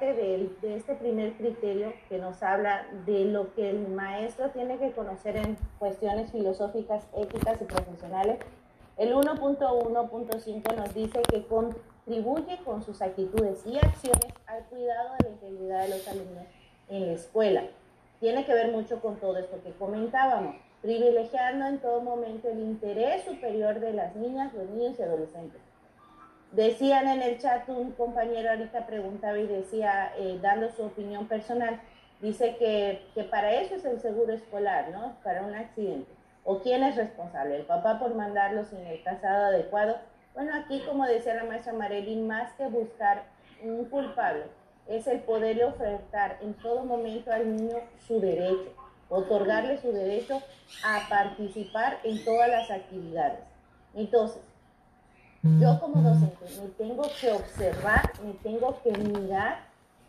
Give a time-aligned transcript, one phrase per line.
[0.00, 4.78] parte de, de, este primer criterio que nos habla de lo que el maestro tiene
[4.78, 8.38] que conocer en cuestiones filosóficas, éticas y profesionales,
[8.96, 15.34] el 1.1.5 nos dice que contribuye con sus actitudes y acciones al cuidado de la
[15.34, 16.44] integridad de los alumnos
[16.88, 17.62] en la escuela.
[18.20, 23.24] Tiene que ver mucho con todo esto que comentábamos, privilegiando en todo momento el interés
[23.24, 25.69] superior de las niñas, los niños y adolescentes
[26.52, 31.80] Decían en el chat, un compañero ahorita preguntaba y decía, eh, dando su opinión personal,
[32.20, 35.14] dice que, que, para eso es el seguro escolar, ¿no?
[35.22, 36.10] Para un accidente.
[36.42, 37.56] ¿O quién es responsable?
[37.56, 39.98] ¿El papá por mandarlo sin el casado adecuado?
[40.34, 43.24] Bueno, aquí, como decía la maestra Marely, más que buscar
[43.62, 44.44] un culpable,
[44.88, 48.74] es el poder ofertar en todo momento al niño su derecho,
[49.08, 50.42] otorgarle su derecho
[50.84, 53.40] a participar en todas las actividades.
[53.94, 54.42] Entonces,
[55.42, 59.60] yo como docente me tengo que observar, me tengo que mirar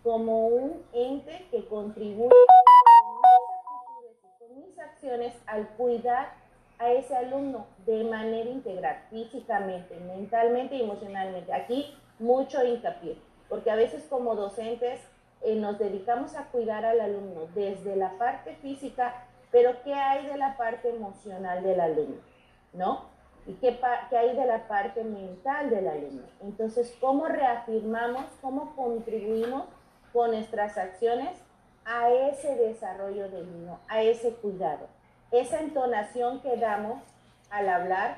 [0.03, 2.35] como un ente que contribuye
[4.39, 6.33] con mis acciones al cuidar
[6.79, 11.53] a ese alumno de manera integral, físicamente, mentalmente y emocionalmente.
[11.53, 14.99] Aquí mucho hincapié, porque a veces como docentes
[15.43, 20.37] eh, nos dedicamos a cuidar al alumno desde la parte física, pero ¿qué hay de
[20.37, 22.17] la parte emocional del alumno?
[22.73, 23.10] ¿No?
[23.45, 26.23] Y qué, qué, hay de la parte mental del alumno.
[26.41, 29.63] Entonces, ¿cómo reafirmamos, cómo contribuimos
[30.13, 31.29] con nuestras acciones
[31.85, 34.87] a ese desarrollo del niño, a ese cuidado?
[35.31, 37.01] Esa entonación que damos
[37.49, 38.17] al hablar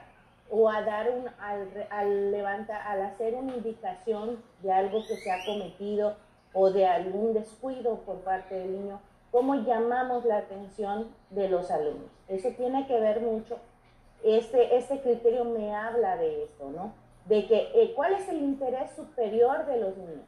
[0.50, 5.32] o a dar un, al, al levantar, al hacer una indicación de algo que se
[5.32, 6.18] ha cometido
[6.54, 9.00] o de algún descuido por parte del niño,
[9.32, 12.12] cómo llamamos la atención de los alumnos.
[12.28, 13.58] Eso tiene que ver mucho
[14.24, 16.94] este, este criterio me habla de esto, ¿no?
[17.26, 20.26] De que eh, cuál es el interés superior de los niños.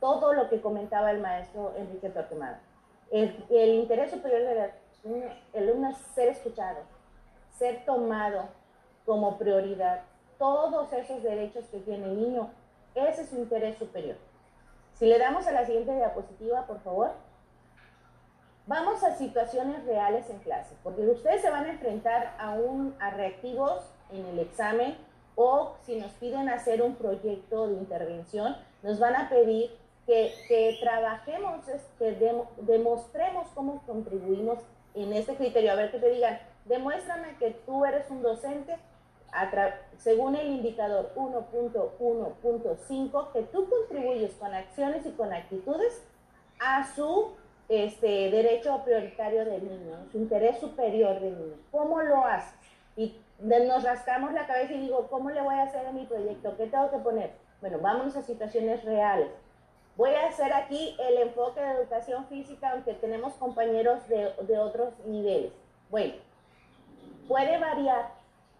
[0.00, 2.60] Todo lo que comentaba el maestro Enrique Torquemada.
[3.10, 4.70] El, el interés superior del
[5.54, 6.78] alumno es ser escuchado,
[7.50, 8.48] ser tomado
[9.04, 10.02] como prioridad.
[10.38, 12.50] Todos esos derechos que tiene el niño,
[12.94, 14.16] ese es su interés superior.
[14.94, 17.12] Si le damos a la siguiente diapositiva, por favor.
[18.68, 23.08] Vamos a situaciones reales en clase, porque ustedes se van a enfrentar a, un, a
[23.08, 24.94] reactivos en el examen
[25.36, 29.70] o si nos piden hacer un proyecto de intervención, nos van a pedir
[30.04, 31.64] que, que trabajemos,
[31.98, 32.12] que
[32.58, 34.58] demostremos cómo contribuimos
[34.94, 35.72] en este criterio.
[35.72, 38.76] A ver, que te digan, demuéstrame que tú eres un docente
[39.96, 46.02] según el indicador 1.1.5, que tú contribuyes con acciones y con actitudes
[46.60, 47.34] a su
[47.68, 51.56] este derecho prioritario del niño, su interés superior del niño.
[51.70, 52.58] ¿Cómo lo haces?
[52.96, 56.56] Y nos rascamos la cabeza y digo, ¿cómo le voy a hacer a mi proyecto?
[56.56, 57.32] ¿Qué tengo que poner?
[57.60, 59.28] Bueno, vámonos a situaciones reales.
[59.96, 64.94] Voy a hacer aquí el enfoque de educación física, aunque tenemos compañeros de, de otros
[65.06, 65.52] niveles.
[65.90, 66.14] Bueno,
[67.26, 68.12] puede variar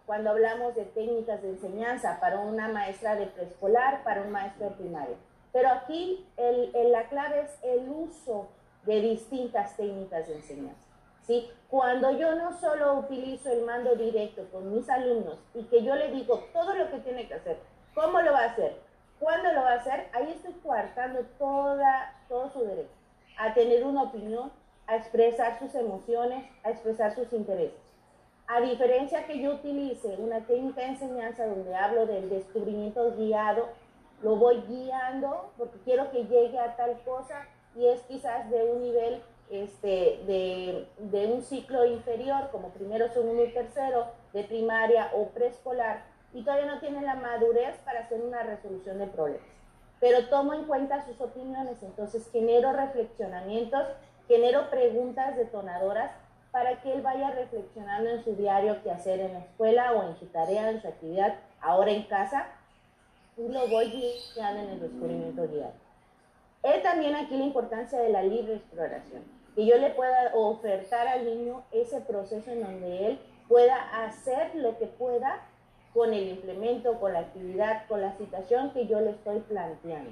[0.04, 4.76] cuando hablamos de técnicas de enseñanza para una maestra de preescolar, para un maestro de
[4.76, 5.16] primaria.
[5.52, 8.48] Pero aquí el, el, la clave es el uso
[8.84, 10.86] de distintas técnicas de enseñanza.
[11.22, 11.50] ¿sí?
[11.68, 16.10] Cuando yo no solo utilizo el mando directo con mis alumnos y que yo le
[16.10, 17.58] digo todo lo que tiene que hacer,
[17.94, 18.76] cómo lo va a hacer,
[19.20, 22.98] cuándo lo va a hacer, ahí estoy coartando toda, todo su derecho
[23.38, 24.50] a tener una opinión,
[24.86, 27.78] a expresar sus emociones, a expresar sus intereses.
[28.48, 33.68] A diferencia que yo utilice una técnica de enseñanza donde hablo del descubrimiento guiado,
[34.22, 37.46] lo voy guiando porque quiero que llegue a tal cosa,
[37.78, 43.44] y es quizás de un nivel este, de, de, un ciclo inferior, como primero, segundo
[43.44, 46.02] y tercero, de primaria o preescolar,
[46.34, 49.46] y todavía no tiene la madurez para hacer una resolución de problemas.
[50.00, 53.86] Pero tomo en cuenta sus opiniones, entonces genero reflexionamientos,
[54.26, 56.10] genero preguntas detonadoras
[56.50, 60.16] para que él vaya reflexionando en su diario qué hacer en la escuela o en
[60.16, 62.46] su tarea, en su actividad, ahora en casa,
[63.36, 63.86] y lo voy
[64.34, 65.87] guiando en el descubrimiento diario.
[66.62, 69.22] Es también aquí la importancia de la libre exploración,
[69.54, 73.18] que yo le pueda ofertar al niño ese proceso en donde él
[73.48, 75.42] pueda hacer lo que pueda
[75.94, 80.10] con el implemento, con la actividad, con la situación que yo le estoy planteando.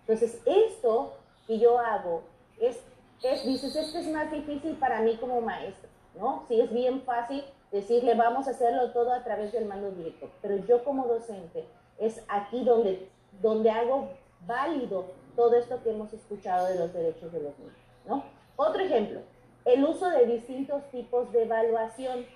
[0.00, 1.14] Entonces, esto
[1.46, 2.22] que yo hago
[2.60, 2.78] es,
[3.22, 5.88] es dices, esto es más difícil para mí como maestro,
[6.18, 6.44] ¿no?
[6.48, 7.42] Sí, es bien fácil
[7.72, 11.64] decirle, vamos a hacerlo todo a través del mando directo, pero yo como docente
[11.98, 13.08] es aquí donde,
[13.40, 14.10] donde hago
[14.46, 15.06] válido
[15.36, 17.74] todo esto que hemos escuchado de los derechos de los niños.
[18.06, 18.24] ¿no?
[18.56, 19.20] Otro ejemplo,
[19.64, 22.26] el uso de distintos tipos de evaluación.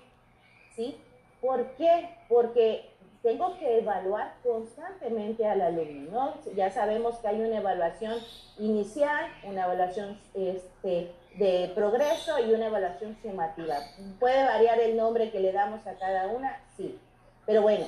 [0.75, 0.97] ¿sí?
[1.41, 2.09] ¿Por qué?
[2.27, 2.89] Porque
[3.21, 6.53] tengo que evaluar constantemente al alumno, ¿no?
[6.55, 8.17] Ya sabemos que hay una evaluación
[8.57, 13.75] inicial, una evaluación este, de progreso y una evaluación sumativa.
[14.19, 16.61] ¿Puede variar el nombre que le damos a cada una?
[16.77, 16.97] Sí.
[17.45, 17.85] Pero bueno,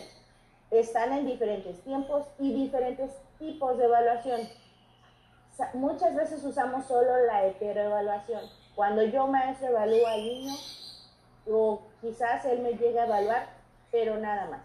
[0.70, 4.42] están en diferentes tiempos y diferentes tipos de evaluación.
[5.74, 8.42] Muchas veces usamos solo la heteroevaluación.
[8.76, 10.54] Cuando yo maestro evalúo al niño,
[11.50, 13.48] o quizás él me llega a evaluar,
[13.92, 14.62] pero nada más.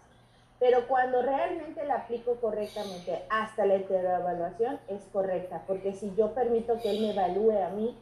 [0.59, 6.79] Pero cuando realmente la aplico correctamente hasta la heteroevaluación es correcta, porque si yo permito
[6.79, 7.95] que él me evalúe a mí,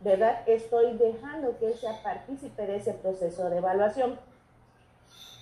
[0.00, 0.40] ¿verdad?
[0.46, 4.18] Estoy dejando que él sea partícipe de ese proceso de evaluación.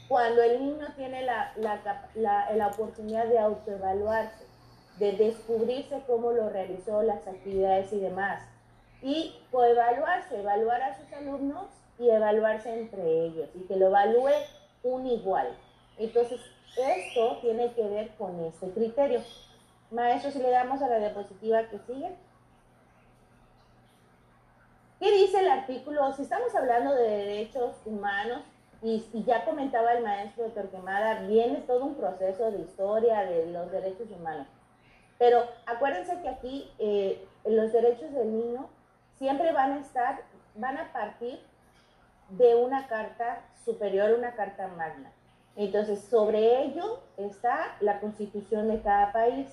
[0.08, 4.47] Cuando el niño tiene la, la, la oportunidad de autoevaluarse,
[4.98, 8.42] de descubrirse cómo lo realizó, las actividades y demás,
[9.02, 11.66] y coevaluarse, evaluar a sus alumnos
[11.98, 14.32] y evaluarse entre ellos, y que lo evalúe
[14.82, 15.48] un igual.
[15.98, 16.40] Entonces,
[16.76, 19.20] esto tiene que ver con este criterio.
[19.90, 22.14] Maestro, si le damos a la diapositiva que sigue.
[25.00, 26.12] ¿Qué dice el artículo?
[26.12, 28.42] Si estamos hablando de derechos humanos,
[28.82, 33.70] y, ya comentaba el maestro de Torquemada, viene todo un proceso de historia de los
[33.72, 34.46] derechos humanos.
[35.18, 38.68] Pero acuérdense que aquí eh, los derechos del niño
[39.16, 40.22] siempre van a estar,
[40.54, 41.40] van a partir
[42.30, 45.10] de una carta superior, una carta magna.
[45.56, 49.48] Entonces, sobre ello está la constitución de cada país,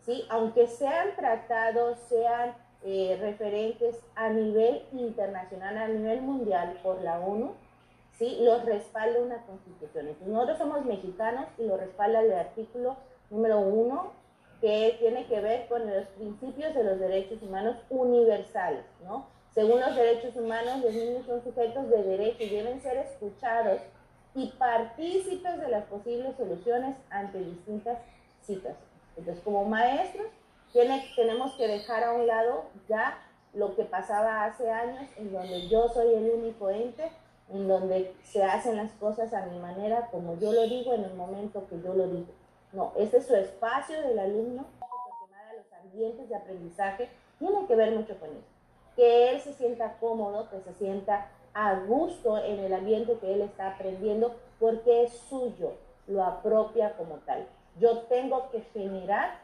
[0.00, 0.24] ¿sí?
[0.28, 7.52] Aunque sean tratados, sean eh, referentes a nivel internacional, a nivel mundial por la ONU,
[8.18, 8.38] ¿sí?
[8.40, 10.08] Los respalda una constitución.
[10.08, 12.96] Entonces, nosotros somos mexicanos y lo respalda el artículo
[13.30, 14.12] número uno,
[14.66, 19.28] que tiene que ver con los principios de los derechos humanos universales, ¿no?
[19.54, 23.80] Según los derechos humanos, los niños son sujetos de derecho y deben ser escuchados
[24.34, 27.98] y partícipes de las posibles soluciones ante distintas
[28.40, 28.82] situaciones.
[29.16, 30.26] Entonces, como maestros,
[30.72, 33.22] tiene, tenemos que dejar a un lado ya
[33.54, 37.12] lo que pasaba hace años, en donde yo soy el único ente,
[37.50, 41.14] en donde se hacen las cosas a mi manera, como yo lo digo, en el
[41.14, 42.32] momento que yo lo digo.
[42.72, 47.08] No, este es su espacio del alumno, porque los ambientes de aprendizaje
[47.38, 48.46] tiene que ver mucho con eso.
[48.96, 53.40] Que él se sienta cómodo, que se sienta a gusto en el ambiente que él
[53.40, 55.72] está aprendiendo porque es suyo,
[56.06, 57.46] lo apropia como tal.
[57.78, 59.38] Yo tengo que generar,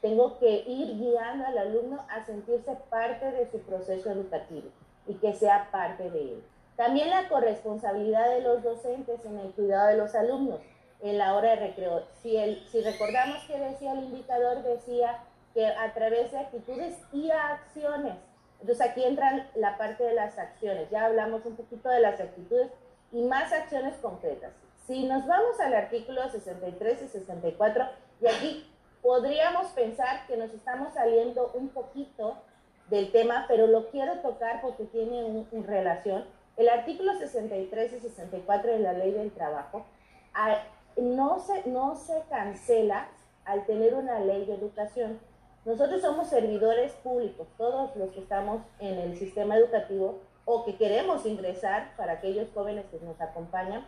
[0.00, 4.68] tengo que ir guiando al alumno a sentirse parte de su proceso educativo
[5.06, 6.44] y que sea parte de él.
[6.76, 10.60] También la corresponsabilidad de los docentes en el cuidado de los alumnos
[11.00, 12.04] en la hora de recreo.
[12.22, 15.22] Si, el, si recordamos que decía el indicador, decía
[15.54, 18.14] que a través de actitudes y acciones
[18.60, 20.90] entonces aquí entra la parte de las acciones.
[20.90, 22.70] Ya hablamos un poquito de las actitudes
[23.12, 24.52] y más acciones concretas.
[24.86, 27.84] Si nos vamos al artículo 63 y 64,
[28.20, 28.72] y aquí
[29.02, 32.38] podríamos pensar que nos estamos saliendo un poquito
[32.88, 36.24] del tema, pero lo quiero tocar porque tiene una relación.
[36.56, 39.84] El artículo 63 y 64 de la ley del trabajo
[40.96, 43.08] no se, no se cancela
[43.44, 45.20] al tener una ley de educación.
[45.64, 51.26] Nosotros somos servidores públicos, todos los que estamos en el sistema educativo o que queremos
[51.26, 53.84] ingresar para aquellos jóvenes que nos acompañan.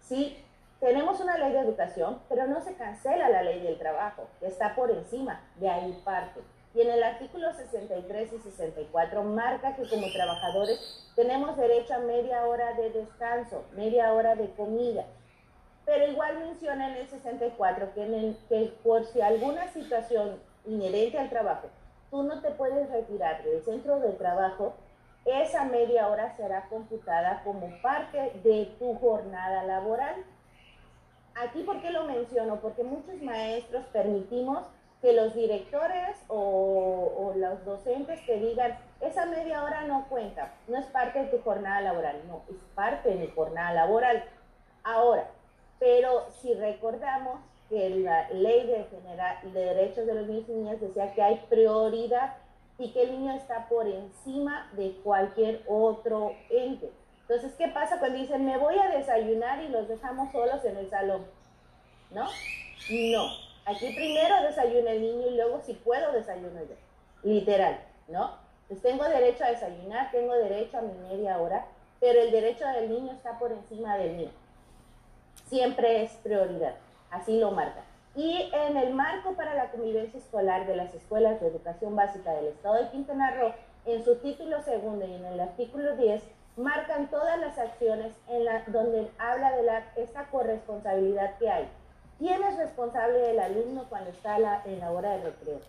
[0.00, 0.36] Sí,
[0.78, 4.90] tenemos una ley de educación, pero no se cancela la ley del trabajo, está por
[4.90, 6.40] encima, de ahí parte.
[6.74, 12.46] Y en el artículo 63 y 64 marca que como trabajadores tenemos derecho a media
[12.46, 15.06] hora de descanso, media hora de comida.
[15.86, 21.18] Pero igual menciona en el 64 que, en el, que por si alguna situación inherente
[21.18, 21.68] al trabajo,
[22.10, 24.74] tú no te puedes retirar del centro de trabajo,
[25.24, 30.14] esa media hora será computada como parte de tu jornada laboral.
[31.34, 32.60] Aquí, ¿por qué lo menciono?
[32.60, 34.66] Porque muchos maestros permitimos
[35.02, 40.86] que los directores o, los docentes te digan, esa media hora no cuenta, no es
[40.86, 44.24] parte de tu jornada laboral, no, es parte de mi jornada laboral.
[44.84, 45.28] Ahora,
[45.78, 50.80] pero si recordamos que la ley de, general, de derechos de los niños y niñas
[50.80, 52.36] decía que hay prioridad
[52.78, 56.90] y que el niño está por encima de cualquier otro ente.
[57.22, 60.88] Entonces, ¿qué pasa cuando dicen, me voy a desayunar y los dejamos solos en el
[60.88, 61.26] salón?
[62.10, 62.24] ¿No?
[62.24, 63.26] No.
[63.64, 66.76] Aquí primero desayuna el niño y luego si puedo desayuno yo.
[67.24, 68.36] Literal, ¿no?
[68.68, 71.66] Pues tengo derecho a desayunar, tengo derecho a mi media hora,
[71.98, 74.30] pero el derecho del niño está por encima del mío.
[75.46, 76.74] Siempre es prioridad
[77.10, 77.82] así lo marca.
[78.14, 82.46] Y en el marco para la convivencia escolar de las escuelas de educación básica del
[82.46, 83.52] Estado de Quintana Roo,
[83.84, 86.22] en su título segundo y en el artículo 10,
[86.56, 91.68] marcan todas las acciones en la, donde habla de la, esta corresponsabilidad que hay.
[92.18, 95.60] ¿Quién es responsable del alumno cuando está en la hora de recreo?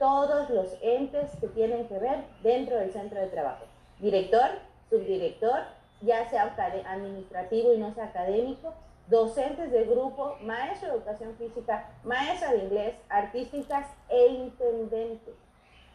[0.00, 3.64] Todos los entes que tienen que ver dentro del centro de trabajo.
[4.00, 4.50] Director,
[4.90, 5.60] subdirector,
[6.00, 6.52] ya sea
[6.88, 8.74] administrativo y no sea académico,
[9.08, 15.34] docentes de grupo, maestro de educación física, maestra de inglés, artísticas e intendentes.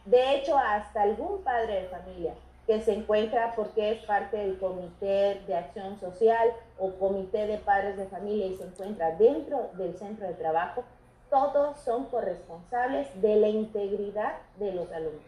[0.04, 2.34] De hecho, hasta algún padre de familia
[2.66, 7.96] que se encuentra porque es parte del comité de acción social o comité de padres
[7.96, 10.84] de familia y se encuentra dentro del centro de trabajo,
[11.30, 15.24] todos son corresponsables de la integridad de los alumnos.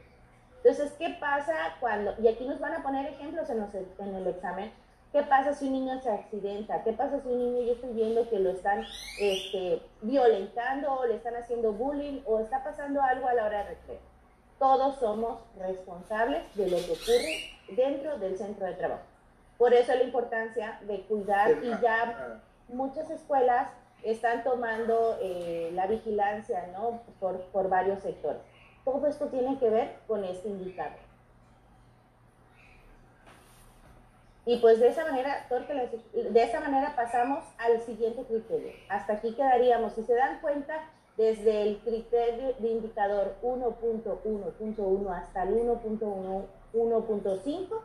[0.59, 3.67] Entonces, ¿qué pasa cuando, y aquí nos van a poner ejemplos en,
[3.99, 4.73] en el examen,
[5.13, 6.83] ¿Qué pasa si un niño se accidenta?
[6.83, 8.83] ¿Qué pasa si un niño yo estoy viendo que lo están
[9.21, 13.75] este, violentando o le están haciendo bullying o está pasando algo a la hora de
[13.75, 13.99] recreo?
[14.59, 19.03] Todos somos responsables de lo que ocurre dentro del centro de trabajo.
[19.59, 23.69] Por eso la importancia de cuidar y ya muchas escuelas
[24.03, 27.03] están tomando eh, la vigilancia ¿no?
[27.21, 28.41] por, por varios sectores.
[28.83, 31.12] Todo esto tiene que ver con este indicador.
[34.45, 35.47] Y pues de esa manera,
[36.13, 38.73] de esa manera pasamos al siguiente criterio.
[38.89, 39.93] Hasta aquí quedaríamos.
[39.93, 47.81] Si se dan cuenta, desde el criterio de indicador 1.1.1 hasta el 1.1.5,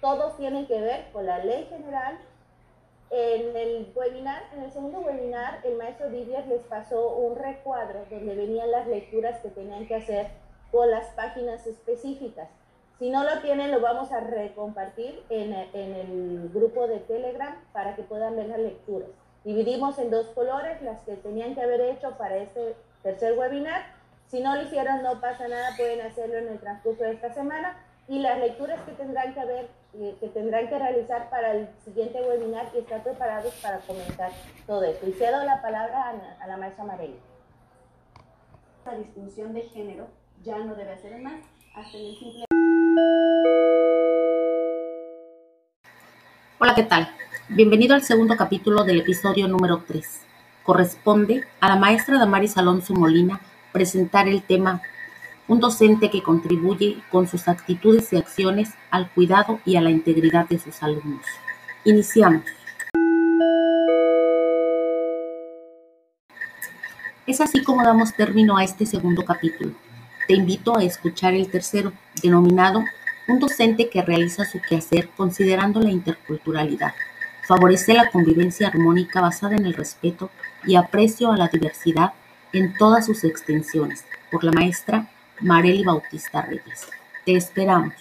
[0.00, 2.18] todos tienen que ver con la ley general.
[3.10, 8.34] En el webinar, en el segundo webinar, el maestro Didier les pasó un recuadro donde
[8.34, 10.28] venían las lecturas que tenían que hacer
[10.70, 12.48] con las páginas específicas.
[13.02, 18.04] Si no lo tienen, lo vamos a recompartir en, el grupo de Telegram para que
[18.04, 19.08] puedan ver las lecturas.
[19.42, 23.82] Dividimos en dos colores las que tenían que haber hecho para este tercer webinar.
[24.28, 27.76] Si no lo hicieron, no pasa nada, pueden hacerlo en el transcurso de esta semana.
[28.06, 32.22] Y las lecturas que tendrán que haber, eh, que tendrán que realizar para el siguiente
[32.22, 34.30] webinar y estar preparados para comentar
[34.64, 35.08] todo esto.
[35.08, 37.18] Y cedo la palabra a, la maestra Marelia.
[38.86, 40.06] La distinción de género
[40.44, 41.42] ya no debe ser más,
[41.74, 42.44] hasta el simple
[46.58, 47.10] Hola, ¿qué tal?
[47.48, 50.20] Bienvenido al segundo capítulo del episodio número 3.
[50.62, 53.40] Corresponde a la maestra Damaris Alonso Molina
[53.72, 54.80] presentar el tema
[55.48, 60.48] Un docente que contribuye con sus actitudes y acciones al cuidado y a la integridad
[60.48, 61.26] de sus alumnos.
[61.84, 62.44] Iniciamos.
[67.26, 69.72] Es así como damos término a este segundo capítulo.
[70.26, 72.84] Te invito a escuchar el tercero, denominado
[73.28, 76.94] un docente que realiza su quehacer considerando la interculturalidad.
[77.46, 80.30] Favorece la convivencia armónica basada en el respeto
[80.64, 82.12] y aprecio a la diversidad
[82.52, 84.04] en todas sus extensiones.
[84.30, 85.10] Por la maestra
[85.40, 86.86] Marely Bautista Reyes.
[87.24, 87.94] Te esperamos.